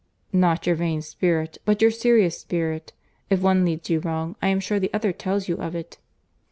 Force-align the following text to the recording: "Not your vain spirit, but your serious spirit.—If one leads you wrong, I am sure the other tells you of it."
"Not 0.33 0.65
your 0.65 0.75
vain 0.75 1.03
spirit, 1.03 1.59
but 1.63 1.79
your 1.79 1.91
serious 1.91 2.35
spirit.—If 2.39 3.39
one 3.39 3.63
leads 3.63 3.87
you 3.91 3.99
wrong, 3.99 4.35
I 4.41 4.47
am 4.47 4.59
sure 4.59 4.79
the 4.79 4.89
other 4.95 5.11
tells 5.11 5.47
you 5.47 5.57
of 5.57 5.75
it." 5.75 5.99